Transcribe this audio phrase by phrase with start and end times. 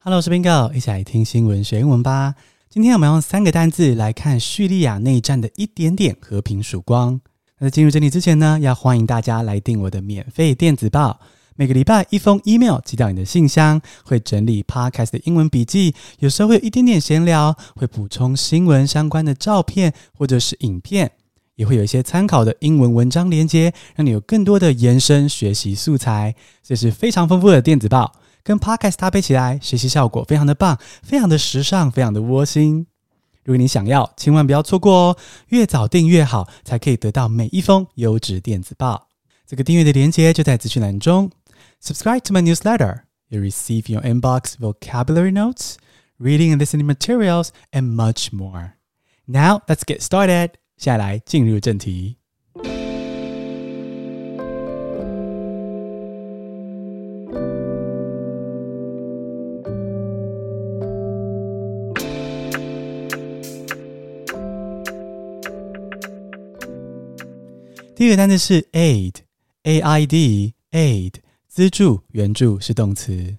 [0.00, 2.36] Hello，我是 Bingo，一起来听新闻学英文吧。
[2.70, 7.20] 今天我们用三个单字来看叙利亚内战的一点点和平曙光。
[7.58, 11.18] 那在进入这里之前呢，要欢迎大家来订我的免费电子报，
[11.56, 21.10] 每个礼拜一封 email 寄到你的信箱，会整理 podcast 的英文笔记，有时候会有一点点闲聊，会补充新闻相关的照片或者是影片，
[21.56, 26.36] 也会有一些参考的英文文章连接，让你有更多的延伸学习素材。
[26.62, 28.14] 这是非常丰富的电子报。
[28.47, 32.87] 跟 Podcast 搭配起来，学习效果非常的棒，非常的时尚，非常的窝心。
[33.43, 35.17] 如果你想要，千万不要错过哦，
[35.49, 39.09] 越早订越好，才可以得到每一封优质电子报。
[39.45, 41.29] 这个订阅的链接就在资讯栏中。
[41.81, 43.01] Subscribe to my newsletter.
[43.29, 45.75] You'll receive your inbox vocabulary notes,
[46.17, 48.73] reading and listening materials, and much more.
[49.25, 50.51] Now let's get started.
[50.77, 52.17] 下来进入正题。
[67.98, 69.14] 第一个单词是 aid，A-I-D，aid，
[71.48, 73.38] 资助、援助是动词。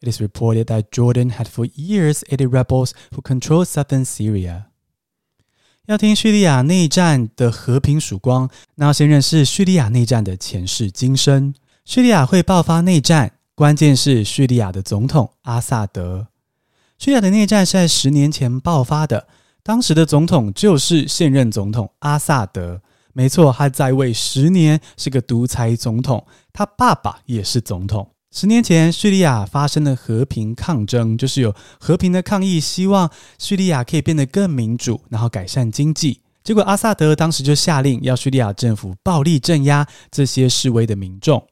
[0.00, 4.62] It is reported that Jordan had for years aided rebels who controlled southern Syria。
[5.84, 11.52] 要听叙利亚内战的和平曙光，那要先认识叙利亚内战的前世今生。
[11.84, 16.28] 叙利亚会爆发内战，关键是叙利亚的总统阿萨德。
[16.98, 19.28] 叙利亚的内战是在十年前爆发的，
[19.62, 22.80] 当时的总统就是现任总统阿萨德。
[23.18, 26.24] 没错，他在位十年，是个独裁总统。
[26.52, 28.08] 他爸爸也是总统。
[28.30, 36.20] 十年前，叙利亚发生了和平抗争，就是有和平的抗议，希望叙利亚可以变得更民主，然后改善经济。
[36.44, 41.44] 结果，阿萨德当时就下令要叙利亚政府暴力镇压这些示威的民众。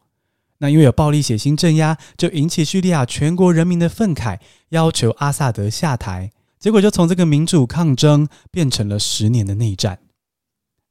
[0.59, 6.31] 那因为有暴力血腥镇压，就引起叙利亚全国人民的愤慨，要求阿萨德下台。
[6.61, 9.99] 结果，就从这个民主抗争变成了十年的内战。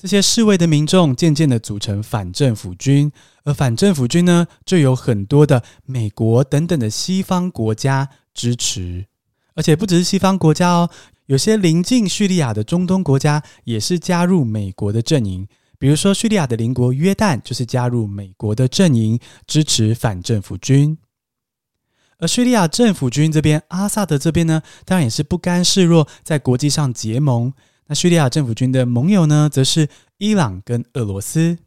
[0.00, 3.12] 这些示威的民众渐渐的组成反政府军，
[3.44, 9.04] 而反政府军呢，就有很多的美国等等的西方国家支持，
[9.54, 10.90] 而且不只是西方国家哦，
[11.26, 15.46] 有些邻近叙利亚的中东国家也是加入美国的阵营，
[15.78, 20.96] 比如说叙利亚的邻国约旦就是加入美国的阵营，支持反政府军。
[22.16, 27.52] 而叙利亚政府军这边，阿萨德这边呢，当然也是不甘示弱，在国际上结盟。
[27.90, 31.58] 那叙利亚政府军的盟友呢，则是伊朗跟俄罗斯。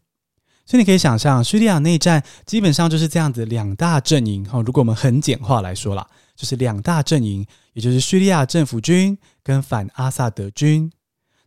[0.66, 4.41] 所以你可以想象，叙利亚内战基本上就是这样子两大阵营。
[4.45, 10.89] 哈，如果我们很简化来说啦，就是两大阵营，也就是叙利亚政府军跟反阿萨德军。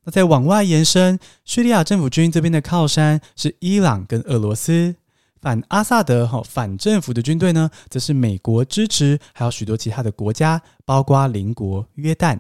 [0.05, 4.95] 那再往外延伸，叙利亚政府军这边的靠山是伊朗跟俄罗斯，
[5.41, 12.39] 反阿萨德哈反政府的军队呢，则是美国支持，还有许多其他的国家，包括邻国约旦。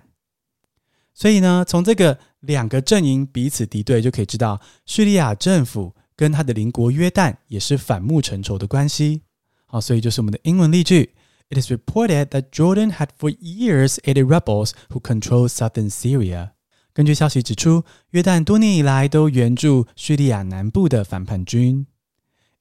[1.16, 9.24] 所以呢，从这个两个阵营彼此敌对，就可以知道叙利亚政府跟他的邻国约旦也是反目成仇的关系。
[9.66, 11.14] 好，所以就是我们的英文例句：
[11.50, 16.52] It is reported that Jordan had for years aided rebels who control southern Syria。
[16.94, 21.88] 根据消息指出，约旦多年以来都援助叙利亚南部的反叛军。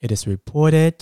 [0.01, 0.95] It is reported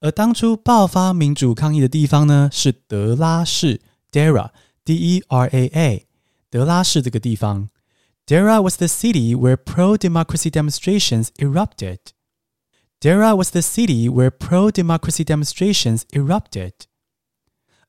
[0.00, 3.80] 而当初爆发民主抗议的地方呢，是德拉市
[4.12, 6.06] （Dera，D-E-R-A-A）。
[6.50, 7.68] 德拉市这个地方
[8.26, 11.98] ，Dera was the city where pro-democracy demonstrations erupted.
[13.00, 16.72] Dera was the city where pro-democracy demonstrations erupted.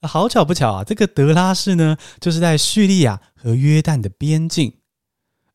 [0.02, 4.74] 好巧不巧啊，这个德拉市呢，就是在叙利亚和约旦的边境，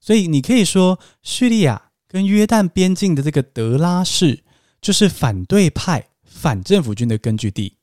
[0.00, 4.44] 所以你可以说，叙利亚跟约旦边境的这个德拉市，
[4.80, 6.10] 就是反对派。
[6.34, 7.76] 反政府军的根据地，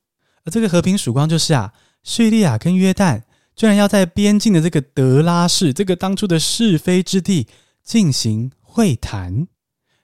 [0.43, 3.23] 而这个和平曙光就是啊，叙利亚跟约旦
[3.55, 7.47] 居然要在边境的这个德拉市，这个当初的是非之地
[7.81, 9.47] 进行会谈。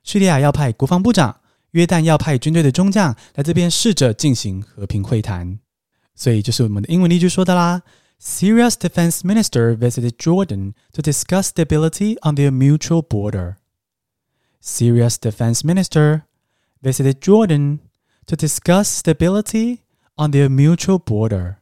[0.02, 1.42] 叙利亚要派国防部长，
[1.72, 5.60] 约旦要派军队的中将来这边试着进行和平会谈。
[6.16, 7.84] 所以就是我们的英文例句说的啦。
[8.20, 13.58] Syria's defense minister visited Jordan to discuss stability on their mutual border.
[14.60, 16.24] Syria's defense minister
[16.82, 17.80] visited Jordan
[18.27, 19.81] to discuss stability
[20.17, 21.57] on their mutual border.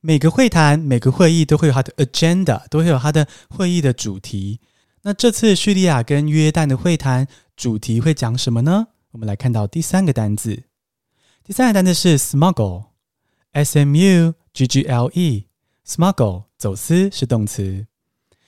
[0.00, 4.60] 每个会谈、每个会议都会有它的 agenda，都会有它的会议的主题。
[5.02, 7.26] 那这次叙利亚跟约旦的会谈
[7.56, 8.88] 主题会讲什么呢？
[9.12, 10.64] 我们来看到第三个单字。
[11.44, 17.86] 第三个单字是 smuggle，s m u g g l e，smuggle 走私是动词。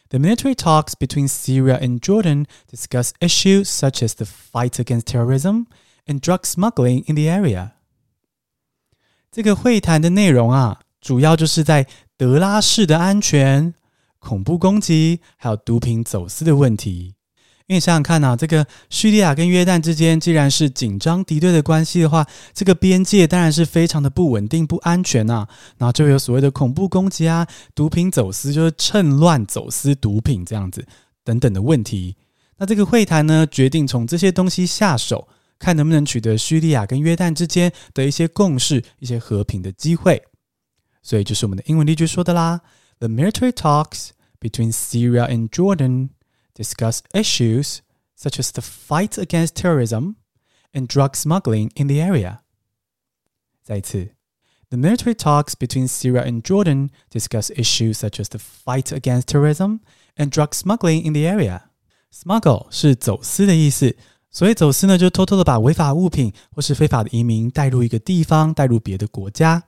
[0.09, 5.67] The military talks between Syria and Jordan discuss issues such as the fight against terrorism
[6.10, 7.70] and drug smuggling in the area。
[9.32, 13.74] 这个会谈的内容啊，主要就是在德拉市的安全。
[14.18, 17.16] 恐怖攻击，还有毒品走私的问题。
[17.68, 25.50] 因为想想看呐、啊，这个叙利亚跟约旦之间既然是紧张敌对的关系的话，这个边界当然是非常的不稳定、不安全呐、啊。
[25.78, 30.86] 然后就有所谓的恐怖攻击啊、毒品走私，就是趁乱走私毒品这样子
[31.24, 32.18] 等等的问题。
[32.58, 40.25] 那这个会谈呢，决定从这些东西下手，看能不能取得叙利亚跟约旦之间的一些共识、一些和平的机会。
[41.03, 42.63] 所以就是我们的英文例句说的啦。
[42.99, 46.11] The military talks between Syria and Jordan
[46.55, 47.79] discuss issues
[48.17, 50.15] such as the fight against terrorism
[50.73, 52.39] and drug smuggling in the area.
[53.63, 54.15] 再一次，
[54.71, 59.81] The military talks between Syria and Jordan discuss issues such as the fight against terrorism
[60.17, 61.63] and drug smuggling in the area.
[62.13, 63.97] Smuggle 是走私的意思，
[64.32, 69.64] 所以走私呢，就偷偷的把违法物品或是非法的移民带入一个地方，带入别的国家。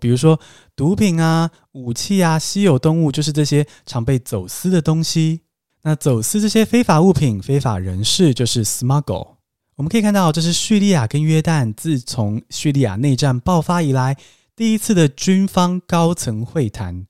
[0.00, 0.40] 比如说
[0.74, 5.40] 毒品啊、武器啊、稀有动物，就是这些常被走私的东西。
[5.82, 9.34] 那走私这些非法物品、非法人士，就是 smuggle。
[9.76, 14.16] 我们可以看到，这是叙利亚跟约旦自从叙利亚内战爆发以来
[14.56, 17.06] 第一次的军方高层会谈。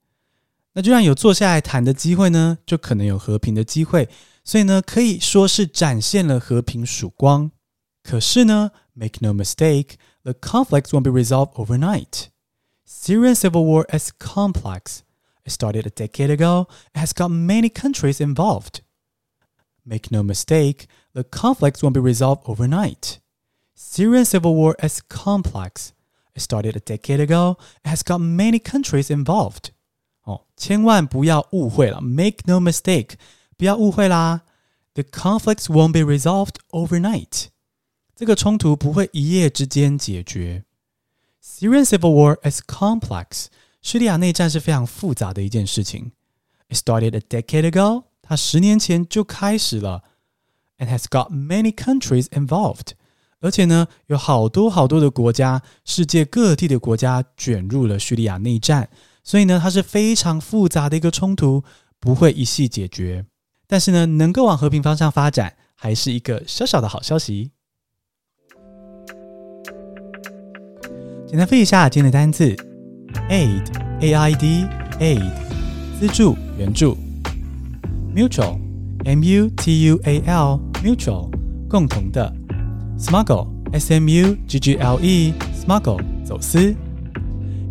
[0.74, 4.10] 那既然有坐下来谈的机会呢，就可能有和平的机会。
[4.44, 7.52] 所以呢，可以说是展现了和平曙光。
[8.04, 15.02] 可是呢，make no mistake，the conflicts won't be resolved overnight。Syrian civil war is complex.
[15.44, 18.82] It started a decade ago and has got many countries involved.
[19.84, 23.20] Make no mistake, the conflicts won't be resolved overnight.
[23.76, 25.94] Syrian civil war is complex.
[26.36, 29.72] It started a decade ago and has got many countries involved.
[30.24, 33.12] 哦，千万不要误会了，Make no mistake，
[33.58, 34.42] 不要误会啦。
[34.94, 37.48] The conflicts won't be resolved overnight.
[38.16, 40.66] 这个冲突不会一夜之间解决。
[41.42, 43.46] Syrian civil war is complex.
[43.82, 46.12] 叙利亚内战是非常复杂的一件事情。
[46.68, 48.04] It started a decade ago.
[48.22, 50.04] 它十年前就开始了，
[50.78, 52.92] and has got many countries involved.
[53.40, 58.90] 而且呢，有好多好多的国家，世界各地的国家卷入了叙利亚内战。
[59.25, 61.65] 所以呢，它是非常复杂的一个冲突，
[61.99, 63.25] 不会一夕解决。
[63.67, 67.51] 但是呢，能够往和平方向发展，还是一个小小的好消息。
[71.27, 72.55] 简单复习一下今天的单词
[73.31, 75.33] ：aid，a i d，aid，
[75.99, 76.95] 资助、援助
[78.15, 81.31] ；mutual，m u t u a l，mutual，
[81.67, 82.31] 共同的
[82.99, 86.77] ；smuggle，s m u g g l e，smuggle，走私。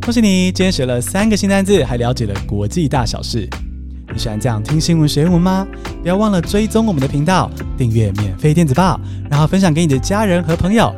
[0.05, 3.47] 恭喜你，今天学了三个新单词，还了解了国际大小事。
[4.11, 5.65] 你喜欢这样听新闻学英文吗？
[6.01, 8.99] 不要忘了追踪我们的频道，订阅免费电子报，
[9.31, 10.93] 然后分享给你的家人和朋友。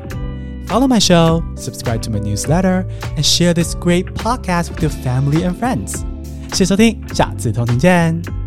[0.68, 2.84] Follow my show, subscribe to my newsletter,
[3.16, 6.00] and share this great podcast with your family and friends.
[6.52, 8.45] 谢谢收听，下次同听见。